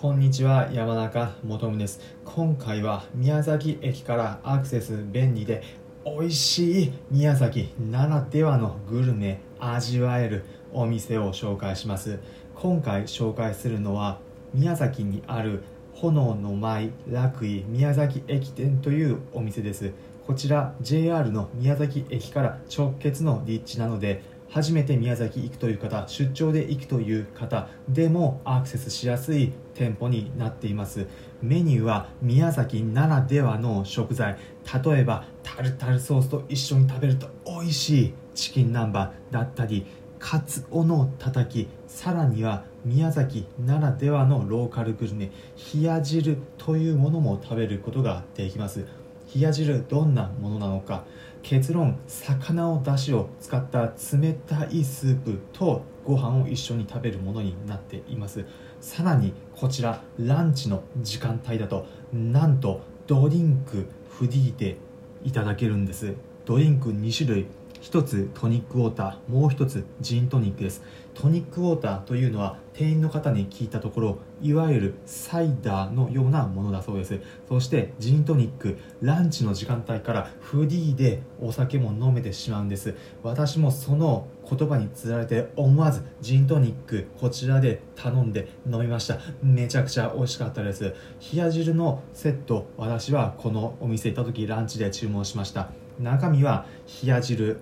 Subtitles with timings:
[0.00, 1.98] こんにちは山中もとむです。
[2.24, 5.64] 今回は宮崎駅からアクセス便利で
[6.04, 12.20] 美味しい宮崎ならではのグルメ味わえるお店を紹介します。
[12.54, 14.20] 今回紹介するのは
[14.54, 15.64] 宮崎にある
[15.94, 19.90] 炎の舞楽井宮崎駅店というお店です。
[20.28, 31.06] こちら JR の宮崎駅から直結の立地なので初めて宮崎行くという方出張で行くという方でもアクセスしやすい店舗になっています。
[31.42, 34.36] メニューは宮崎ならではの食材。
[34.84, 39.86] 例えばタルタルソースと一緒に食べると美味しいチキン南蛮だったり
[40.18, 41.68] カツオのたたき。
[41.86, 45.30] さらには宮崎ならではのローカルグルメ。
[45.74, 48.86] 冷や汁というものも食べることができます。
[49.34, 51.04] 冷や汁どんなものなのか？
[51.42, 58.44] 結論魚をだしを使った冷たいスープとご飯を一緒に食べるものになっています。
[58.80, 64.76] さらにこちらランチの時間帯だとなんとドリンクフリーで
[65.24, 66.14] いただけるんです。
[66.44, 67.46] ドリンク2種類
[67.82, 70.82] 1つトニックウォーターもう1つジントニックです。
[71.14, 77.20] トニックウォーターというのは店員の方に聞いたところいわゆるサイダーのようなものだそうです。
[77.48, 82.94] そしてジントニックランチの時間帯からフリーでお酒も飲めてしまうんです。
[83.22, 89.18] 私もその言葉につられて思わずジントニックこちらで頼んで飲みました。
[89.42, 90.94] めちゃくちゃ美味しかったです。
[91.32, 95.87] 冷や汁のセット私はこのお店行った時ランチで注文しました。
[95.98, 96.66] 中身は
[97.02, 97.58] 冷や汁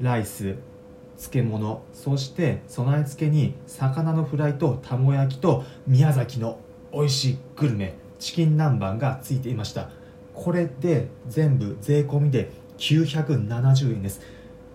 [0.00, 0.56] ライス
[1.16, 6.58] 漬物そして備え付けに魚のフライと卵焼きと宮崎の
[6.92, 9.88] 美味しいグルメチキン南蛮がついていました。
[10.34, 14.20] これで全部税込みで970円です。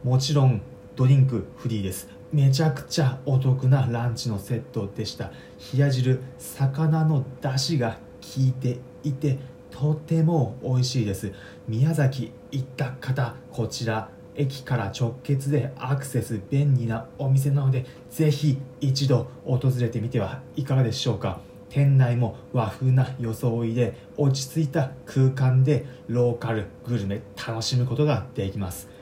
[0.03, 0.61] もちろん
[0.95, 2.09] ドリンクフリーです。
[2.31, 5.31] めちゃくちゃお得なランチのセットでした。
[5.73, 9.38] 冷や汁魚の出汁が効いていて
[9.77, 11.33] とても美味しいです。
[11.67, 21.41] 宮崎行った方こちら駅から直結でアクセス便利なお店なのでぜひ一度訪れてみてはいかがでしょうか。
[21.69, 28.94] 店内も和風な装いで落ち着いた空間でローカルグルメ楽しむことができます。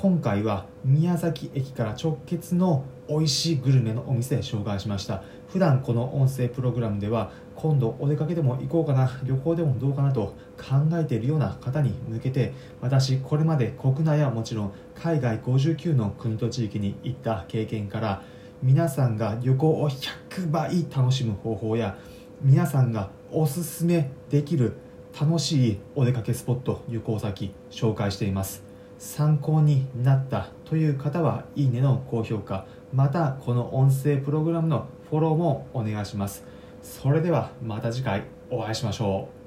[0.00, 5.24] 今回は宮崎駅から直結の美味しいグルメのお店紹介しました。
[5.48, 18.22] 普段この音声プログラムでは今度お出かけでも行こうかな旅行でもどうかなと考えているような方に向けて私これまで国内はもちろん海外59の国と地域に行った経験から
[18.62, 21.98] 皆さんが旅行を100倍楽しむ方法や
[22.40, 24.74] 皆さんがおすすめできる
[25.20, 28.67] 楽しいお出かけスポット旅行先紹介しています。
[28.98, 36.44] 参考になったという方はいいねの高評価またこの音声プログラムのフォローもお願いします。
[36.82, 39.37] それではまた次回お会いしましょう。